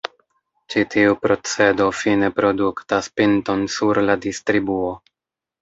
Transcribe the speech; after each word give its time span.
Ĉi-tiu 0.73 1.17
procedo 1.25 1.87
fine 1.97 2.29
produktas 2.39 3.13
pinton 3.21 3.65
sur 3.77 4.03
la 4.09 4.17
distribuo. 4.29 4.91